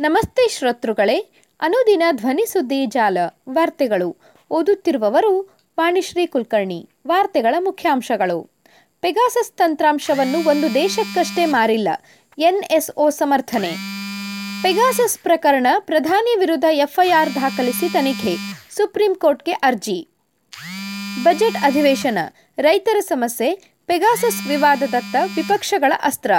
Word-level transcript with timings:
ನಮಸ್ತೆ 0.00 0.48
ಶ್ರೋತೃಗಳೇ, 0.48 1.18
ಅನುದಿನ 1.60 2.02
ಧ್ವನಿ 2.12 2.46
ಸುದ್ದಿ 2.46 2.86
ಜಾಲ 2.86 3.18
ವಾರ್ತೆಗಳು. 3.48 4.16
ಓದುತ್ತಿರುವವರು 4.50 5.58
ವಾಣಿಶ್ರೀ 5.78 6.26
ಕುಲಕರ್ಣಿ, 6.26 6.90
ವಾರ್ತೆಗಳ 7.06 7.54
ಮುಖ್ಯಾಂಶಗಳು. 7.58 8.50
ಪೆಗಾಸಸ್ 9.00 9.52
ತಂತ್ರಾಂಶವನ್ನು 9.52 10.48
ಒಂದು 10.48 10.74
ದೇಶಕ್ಕಷ್ಟೇ 10.74 11.44
ಮಾರಿಲ್ಲ, 11.44 11.88
ಎನ್ಎಸ್ಒ 12.38 13.10
ಸಮರ್ಥನೆ. 13.10 13.70
ಪೆಗಾಸಸ್ 14.62 15.18
ಪ್ರಕರಣ 15.18 15.66
ಪ್ರಧಾನಿ 15.78 16.38
ವಿರುದ್ಧ 16.38 16.64
ಎಫ್ಐಆರ್ 16.70 17.34
ದಾಖಲಿಸಿ 17.34 17.92
ತನಿಖೆ, 17.92 18.36
ಸುಪ್ರೀಂ 18.76 19.14
ಕೋರ್ಟ್ಗೆ 19.14 19.52
ಅರ್ಜಿ. 19.52 20.08
ಬಜೆಟ್ 21.22 21.56
ಅಧಿವೇಶನ, 21.62 22.18
ರೈತರ 22.58 22.96
ಸಮಸ್ಯೆ, 23.00 23.54
ಪೆಗಾಸಸ್ 23.86 24.46
ವಿವಾದದತ್ತ 24.48 25.16
ವಿಪಕ್ಷಗಳ 25.36 25.92
ಅಸ್ತ್ರ. 26.02 26.32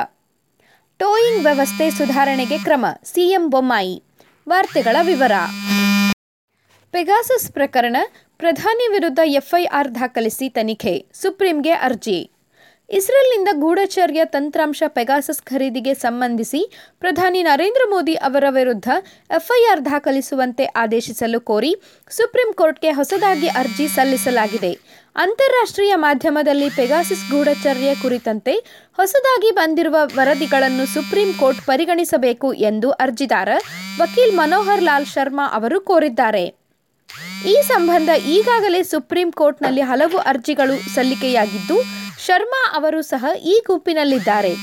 ಟೋಯಿಂಗ್ 0.99 1.43
ವ್ಯವಸ್ಥೆ 1.43 1.89
ಸುಧಾರಣೆಗೆ 1.89 2.57
ಕ್ರಮ. 2.57 2.85
ಸಿಎಂ 3.03 3.49
ಬೊಮ್ಮಾಯಿ. 3.49 4.03
ವಾರ್ತೆಗಳ 4.49 4.95
ವಿವರ. 5.01 5.31
ಪೆಗಾಸಸ್ 6.91 7.51
ಪ್ರಕರಣ. 7.51 7.97
ಪ್ರಧಾನಿ 8.37 8.91
ವಿರುದ್ಧ 8.91 9.19
ಎಫ್ಐಆರ್ 9.25 9.95
ದಾಖಲಿಸಿ 9.95 10.49
ತನಿಖೆ. 10.49 11.05
ಸುಪ್ರೀಂಗೆ 11.13 11.71
ಅರ್ಜಿ. 11.71 12.31
ಇಸ್ರೇಲ್ನಿಂದ 12.89 13.49
ಗೂಢಚರ್ಯ 13.61 14.21
ತಂತ್ರಾಂಶ 14.25 14.83
ಪೆಗಾಸಸ್ 14.87 15.41
ಖರೀದಿಗೆ 15.41 15.93
ಸಂಬಂಧಿಸಿ 15.93 16.61
ಪ್ರಧಾನಿ 16.99 17.41
ನರೇಂದ್ರ 17.43 17.81
ಮೋದಿ 17.89 18.13
ಅವರ 18.27 18.45
ವಿರುದ್ಧ 18.49 18.89
ಎಫ್ಐಆರ್ 19.29 19.81
ದಾಖಲಿಸುವಂತೆ 19.85 20.65
ಆದೇಶಿಸಲು 20.83 21.39
ಕೋರಿ 21.39 21.71
ಸುಪ್ರೀಂ 22.11 22.53
ಕೋರ್ಟ್ಗೆ 22.53 22.91
ಹೊಸದಾಗಿ 22.91 23.49
ಅರ್ಜಿ 23.61 23.87
ಸಲ್ಲಿಸಲಾಗಿದೆ. 23.87 24.71
ಅಂತಾರಾಷ್ಟ್ರೀಯ 25.15 25.93
ಮಾಧ್ಯಮದಲ್ಲಿ 25.95 26.69
ಪೆಗಾಸಿಸ್ 26.69 27.25
ಗೂಢಚರ್ಯ 27.31 27.91
ಕುರಿತಂತೆ 28.01 28.53
ಹೊಸದಾಗಿ 28.97 29.51
ಬಂದಿರುವ 29.51 29.97
ವರದಿಗಳನ್ನು 30.15 30.85
ಸುಪ್ರೀಂ 30.93 31.31
ಕೋರ್ಟ್ 31.33 31.61
ಪರಿಗಣಿಸಬೇಕು 31.65 32.53
ಎಂದು 32.71 32.89
ಅರ್ಜಿದಾರ 33.05 33.49
ವಕೀಲ್ 33.99 34.35
ಮನೋಹರ್ 34.37 34.83
ಲಾಲ್ 34.83 35.11
ಶರ್ಮಾ 35.15 35.47
ಅವರು 35.59 35.79
ಕೋರಿದ್ದಾರೆ. 35.81 36.45
ಈ 37.53 37.55
ಸಂಬಂಧ 37.73 38.09
ಈಗಾಗಲೇ 38.35 38.83
ಸುಪ್ರೀಂ 38.83 39.31
ಕೋರ್ಟ್ನಲ್ಲಿ 39.31 39.81
ಹಲವು 39.81 40.17
ಅರ್ಜಿಗಳು 40.31 40.75
ಸಲ್ಲಿಕೆಯಾಗಿದ್ದು 40.95 41.77
ಶರ್ಮಾ 42.27 42.61
ಅವರು 42.77 43.01
ಸಹ 43.01 43.25
ಈ 43.53 43.55
ಗುಂಪಿನಲ್ಲಿದ್ದಾರೆ. 43.67 44.53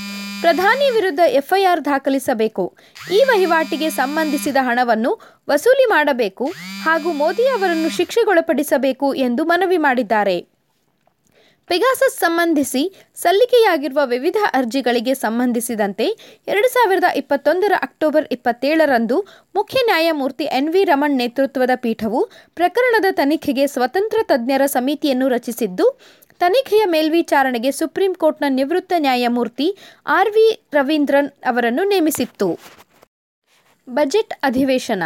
ಪ್ರಧಾನಿ 0.43 0.87
ವಿರುದ್ಧ 0.91 1.23
ಎಫ್ಐಆರ್ 1.41 1.83
ದಾಖಲಿಸಬೇಕು. 1.85 2.65
ಈ 3.13 3.21
ವಹಿವಾಟಿಗೆ 3.31 3.91
ಸಂಬಂಧಿಸಿದ 3.91 4.57
ಹಣವನ್ನು 4.61 5.13
ವಸೂಲಿ 5.49 5.87
ಮಾಡಬೇಕು 5.91 6.47
ಹಾಗೂ 6.85 7.13
ಮೋದಿ 7.13 7.47
ಅವರನ್ನು 7.49 7.91
ಶಿಕ್ಷೆಗೊಳಪಡಿಸಬೇಕು 7.91 9.09
ಎಂದು 9.27 9.45
ಮನವಿ 9.45 9.79
ಮಾಡಿದ್ದಾರೆ. 9.79 10.37
ಪೆಗಾಸಸ್ 11.71 12.17
ಸಂಬಂಧಿಸಿ 12.19 12.81
ಸಲ್ಲಿಕೆಯಾಗಿರುವ 13.17 14.01
ವಿವಿಧ 14.05 14.39
ಅರ್ಜಿಗಳಿಗೆ 14.55 15.13
ಸಂಬಂಧಿಸಿದಂತೆ 15.15 16.07
ಎರಡು 16.49 16.69
ಸಾವಿರದ 16.69 17.09
ಇಪ್ಪತ್ತೊಂದರ 17.17 17.73
ಅಕ್ಟೋಬರ್ 17.83 18.27
ಇಪ್ಪತ್ತೇಳರಂದು 18.33 19.17
ಮುಖ್ಯ 19.55 19.79
ನ್ಯಾಯಮೂರ್ತಿ 19.87 20.45
ಎನ್ 20.59 20.69
ವಿ 20.69 20.83
ರಮಣ್ 20.85 21.17
ನೇತೃತ್ವದ 21.17 21.75
ಪೀಠವು 21.77 22.21
ಪ್ರಕರಣದ 22.55 23.11
ತನಿಖೆಗೆ 23.13 23.67
ಸ್ವತಂತ್ರ 23.67 24.19
ತಜ್ಞರ 24.23 24.67
ಸಮಿತಿಯನ್ನು 24.67 25.29
ರಚಿಸಿದ್ದು 25.29 25.87
ತನಿಖೆಯ 26.45 26.83
ಮೇಲ್ವಿಚಾರಣೆಗೆ 26.85 27.71
ಸುಪ್ರೀಂ 27.71 28.15
ಕೋರ್ಟ್ನ 28.15 28.45
ನಿವೃತ್ತ 28.49 28.93
ನ್ಯಾಯಮೂರ್ತಿ 28.99 29.77
ಆರ್ 30.07 30.31
ವಿ 30.31 30.63
ರವೀಂದ್ರನ್ 30.73 31.29
ಅವರನ್ನು 31.29 31.85
ನೇಮಿಸಿತ್ತು. 31.85 32.59
ಬಜೆಟ್ 33.89 34.35
ಅಧಿವೇಶನ. 34.43 35.03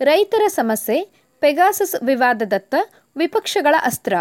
ರೈತರ 0.00 0.42
ಸಮಸ್ಯೆ, 0.46 1.08
ಪೆಗಾಸಸ್ 1.40 2.02
ವಿವಾದದತ್ತ 2.02 2.74
ವಿಪಕ್ಷಗಳ 3.16 3.74
ಅಸ್ತ್ರ. 3.84 4.12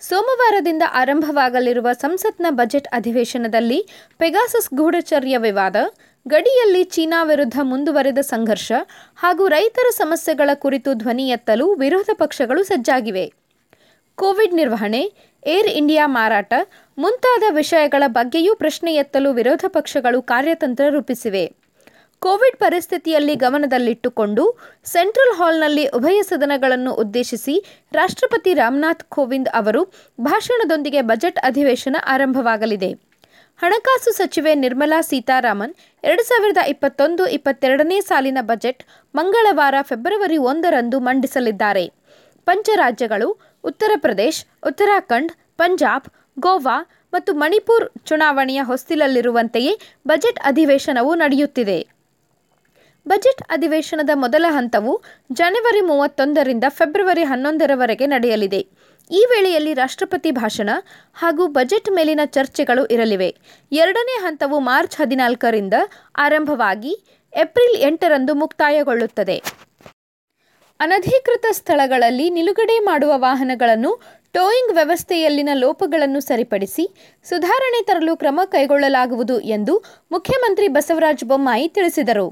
ಸೋಮವಾರದಿಂದ 0.00 0.82
ಆರಂಭವಾಗಲಿರುವ 0.92 1.92
ಸಂಸತ್ನ 1.92 2.46
ಬಜೆಟ್ 2.50 2.88
ಅಧಿವೇಶನದಲ್ಲಿ 2.88 3.86
ಪೆಗಾಸಸ್ 4.18 4.74
ಗೂಢಚರ್ಯ 4.74 5.38
ವಿವಾದ, 5.38 5.76
ಗಡಿಯಲ್ಲಿ 6.28 6.84
ಚೀನಾ 6.84 7.24
ವಿರುದ್ಧ 7.24 7.58
ಮುಂದುವರೆದ 7.62 8.18
ಸಂಘರ್ಷ 8.18 8.72
ಹಾಗೂ 9.16 9.48
ರೈತರ 9.48 9.90
ಸಮಸ್ಯೆಗಳ 9.90 10.50
ಕುರಿತು 10.54 10.94
ಧ್ವನಿ 10.94 11.28
ಎತ್ತಲು 11.28 11.74
ವಿರೋಧ 11.74 12.10
ಪಕ್ಷಗಳು 12.14 12.62
ಸಜ್ಜಾಗಿವೆ. 12.62 13.32
ಕೋವಿಡ್ 14.14 14.54
ನಿರ್ವಹಣೆ 14.54 15.12
ಏರ್ 15.46 15.66
ಇಂಡಿಯಾ 15.66 16.06
ಮಾರಾಟ 16.06 16.52
ಮುಂತಾದ 16.98 17.42
ವಿಷಯಗಳ 17.50 18.02
ಬಗ್ಗೆಯೂ 18.06 18.54
ಪ್ರಶ್ನೆ 18.54 18.94
ಎತ್ತಲು 18.94 19.32
ವಿರೋಧ 19.32 19.64
ಪಕ್ಷಗಳು 19.68 20.22
ಕಾರ್ಯತಂತ್ರ 20.22 20.84
ರೂಪಿಸಿವೆ. 20.88 21.44
ಕೋವಿಡ್ 22.18 22.56
ಪರಿಸ್ಥಿತಿಯಲ್ಲಿ 22.56 23.34
ಗಮನದಲ್ಲಿಟ್ಟುಕೊಂಡು 23.34 24.58
ಸೆಂಟ್ರಲ್ 24.84 25.34
ಹಾಲ್ನಲ್ಲಿ 25.36 25.86
ಉಭಯ 25.86 26.22
ಸದನಗಳನ್ನು 26.22 26.92
ಉದ್ದೇಶಿಸಿ 26.94 27.54
ರಾಷ್ಟ್ರಪತಿ 27.92 28.54
ರಾಮನಾಥ್ 28.54 29.04
ಕೋವಿಂದ್ 29.08 29.48
ಅವರು 29.48 29.82
ಭಾಷಣದೊಂದಿಗೆ 30.20 31.00
ಬಜೆಟ್ 31.00 31.38
ಅಧಿವೇಶನ 31.38 31.96
ಆರಂಭವಾಗಲಿದೆ. 32.06 32.92
ಹಣಕಾಸು 33.62 34.10
ಸಚಿವೆ 34.10 34.54
ನಿರ್ಮಲಾ 34.54 35.00
ಸೀತಾರಾಮನ್ 35.00 35.74
ಎರಡು 36.04 36.22
ಸಾವಿರದ 36.22 36.58
ಇಪ್ಪತ್ತೊಂದು 36.68 37.26
ಇಪ್ಪತ್ತೆರಡನೇ 37.26 38.00
ಸಾಲಿನ 38.00 38.38
ಬಜೆಟ್ 38.40 38.82
ಮಂಗಳವಾರ 39.14 39.74
ಫೆಬ್ರವರಿ 39.82 40.36
ಒಂದರಂದು 40.36 41.00
ಮಂಡಿಸಲಿದ್ದಾರೆ. 41.00 42.01
ಪಂಚರಾಜ್ಯಗಳು 42.46 43.28
ಉತ್ತರ 43.64 43.92
ಪ್ರದೇಶ್, 43.96 44.44
ಉತ್ತರಾಖಂಡ್, 44.66 45.32
ಪಂಜಾಬ್, 45.56 46.06
ಗೋವಾ 46.38 46.76
ಮತ್ತು 47.12 47.34
ಮಣಿಪುರ್ 47.34 47.86
ಚುನಾವಣೆಯ 48.06 48.60
ಹೊಸ್ತಿಲಲ್ಲಿರುವಂತೆಯೇ 48.62 49.72
ಬಜೆಟ್ 50.08 50.40
ಅಧಿವೇಶನವು 50.40 51.14
ನಡೆಯುತ್ತಿದೆ. 51.14 51.78
ಬಜೆಟ್ 53.08 53.42
ಅಧಿವೇಶನದ 53.48 54.10
ಮೊದಲ 54.14 54.44
ಹಂತವು 54.48 54.92
ಜನವರಿ 55.32 55.80
ಮೂವತ್ತೊಂದರಿಂದ 55.80 56.64
ಫೆಬ್ರವರಿ 56.68 57.22
ಹನ್ನೊಂದರವರೆಗೆ 57.22 58.06
ನಡೆಯಲಿದೆ. 58.06 58.60
ಈ 59.10 59.24
ವೇಳೆಯಲ್ಲಿ 59.30 59.74
ರಾಷ್ಟ್ರಪತಿ 59.74 60.30
ಭಾಷಣ 60.30 60.70
ಹಾಗೂ 61.14 61.46
ಬಜೆಟ್ 61.46 61.90
ಮೇಲಿನ 61.90 62.20
ಚರ್ಚೆಗಳು 62.24 62.86
ಇರಲಿವೆ. 62.86 63.30
ಎರಡನೇ 63.72 64.16
ಹಂತವು 64.20 64.58
ಮಾರ್ಚ್ 64.58 64.96
ಹದಿನಾಲ್ಕರಿಂದ 64.96 65.74
ಆರಂಭವಾಗಿ 66.18 66.92
ಏಪ್ರಿಲ್ 67.36 67.76
ಎಂಟರಂದು 67.80 68.34
ಮುಕ್ತಾಯಗೊಳ್ಳುತ್ತದೆ. 68.34 69.36
ಅನಧಿಕೃತ 70.82 71.46
ಸ್ಥಳಗಳಲ್ಲಿ 71.50 72.26
ನಿಲುಗಡೆ 72.30 72.76
ಮಾಡುವ 72.78 73.12
ವಾಹನಗಳನ್ನು 73.16 73.90
ಟೋಯಿಂಗ್ 74.32 74.72
ವ್ಯವಸ್ಥೆಯಲ್ಲಿನ 74.74 75.50
ಲೋಪಗಳನ್ನು 75.54 76.20
ಸರಿಪಡಿಸಿ 76.20 76.84
ಸುಧಾರಣೆ 77.24 77.80
ತರಲು 77.84 78.16
ಕ್ರಮ 78.16 78.40
ಕೈಗೊಳ್ಳಲಾಗುವುದು 78.44 79.40
ಎಂದು 79.56 79.74
ಮುಖ್ಯಮಂತ್ರಿ 80.12 80.68
ಬಸವರಾಜ 80.68 81.24
ಬೊಮ್ಮಾಯಿ 81.24 81.68
ತಿಳಿಸಿದರು. 81.68 82.26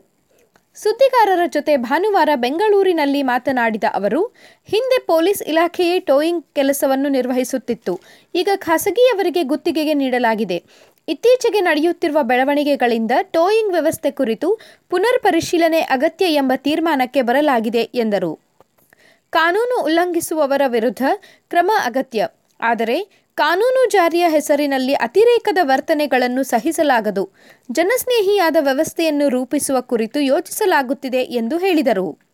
ಸುದ್ದಿಗಾರರ 0.76 1.44
ಜೊತೆ 1.46 1.76
ಭಾನುವಾರ 1.76 2.28
ಬೆಂಗಳೂರಿನಲ್ಲಿ 2.34 3.22
ಮಾತನಾಡಿದ 3.22 3.84
ಅವರು, 3.94 4.20
ಹಿಂದೆ 4.68 4.98
ಪೊಲೀಸ್ 5.06 5.42
ಇಲಾಖೆಯೇ 5.42 5.96
ಟೋಯಿಂಗ್ 6.00 6.44
ಕೆಲಸವನ್ನು 6.54 7.08
ನಿರ್ವಹಿಸುತ್ತಿತ್ತು. 7.08 7.94
ಈಗ 8.34 8.48
ಖಾಸಗಿಯವರಿಗೆ 8.56 9.42
ಗುತ್ತಿಗೆಗೆ 9.42 9.94
ನೀಡಲಾಗಿದೆ. 9.94 10.58
ಇತ್ತೀಚೆಗೆ 11.10 11.60
ನಡೆಯುತ್ತಿರುವ 11.60 12.22
ಬೆಳವಣಿಗೆಗಳಿಂದ 12.22 13.10
ಟೋಯಿಂಗ್ 13.22 13.72
ವ್ಯವಸ್ಥೆ 13.72 14.10
ಕುರಿತು 14.10 14.59
ಪುನರ್ 14.91 15.22
ಪರಿಶೀಲನೆ 15.22 15.81
ಅಗತ್ಯ 15.81 16.26
ಎಂಬ 16.34 16.53
ತೀರ್ಮಾನಕ್ಕೆ 16.56 17.22
ಬರಲಾಗಿದೆ 17.22 17.78
ಎಂದರು. 17.78 18.38
ಕಾನೂನು 19.31 19.84
ಉಲ್ಲಂಘಿಸುವವರ 19.84 20.62
ವಿರುದ್ಧ 20.66 21.03
ಕ್ರಮ 21.48 21.71
ಅಗತ್ಯ. 21.84 22.28
ಆದರೆ 22.60 23.26
ಕಾನೂನು 23.34 23.91
ಜಾರಿಯ 23.91 24.25
ಹೆಸರಿನಲ್ಲಿ 24.28 24.94
ಅತಿರೇಕದ 24.94 25.59
ವರ್ತನೆಗಳನ್ನು 25.62 26.43
ಸಹಿಸಲಾಗದು. 26.43 27.31
ಜನಸ್ನೇಹಿಯಾದ 27.72 28.56
ವ್ಯವಸ್ಥೆಯನ್ನು 28.60 29.28
ರೂಪಿಸುವ 29.28 29.81
ಕುರಿತು 29.81 30.21
ಯೋಚಿಸಲಾಗುತ್ತಿದೆ 30.21 31.22
ಎಂದು 31.22 31.59
ಹೇಳಿದರು. 31.59 32.29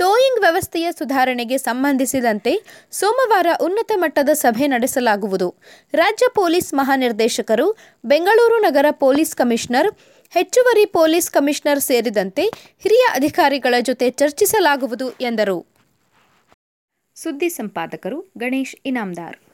ಟೋಯಿಂಗ್ 0.00 0.40
ವ್ಯವಸ್ಥೆಯ 0.40 0.92
ಸುಧಾರಣೆಗೆ 0.92 1.58
ಸಂಬಂಧಿಸಿದಂತೆ 1.58 2.52
ಸೋಮವಾರ 2.90 3.46
ಉನ್ನತ 3.60 3.92
ಮಟ್ಟದ 3.96 4.28
ಸಭೆ 4.32 4.66
ನಡೆಸಲಾಗುವುದು. 4.66 5.54
ರಾಜ್ಯ 5.92 6.26
ಪೊಲೀಸ್ 6.34 6.74
ಮಹಾನಿರ್ದೇಶಕರು, 6.74 7.66
ಬೆಂಗಳೂರು 8.04 8.58
ನಗರ 8.58 8.86
ಪೊಲೀಸ್ 8.90 9.36
ಕಮಿಷನರ್, 9.36 9.90
ಹೆಚ್ಚುವರಿ 10.32 10.86
ಪೊಲೀಸ್ 10.86 11.30
ಕಮಿಷನರ್ 11.30 11.80
ಸೇರಿದಂತೆ 11.80 12.44
ಹಿರಿಯ 12.78 13.06
ಅಧಿಕಾರಿಗಳ 13.14 13.74
ಜೊತೆ 13.80 14.10
ಚರ್ಚಿಸಲಾಗುವುದು 14.10 15.10
ಎಂದರು. 15.20 15.58
ಸುದ್ದಿ 17.16 17.48
ಸಂಪಾದಕರು 17.48 18.20
ಗಣೇಶ್ 18.38 18.76
ಇನಾಮ್ದಾರ್. 18.86 19.47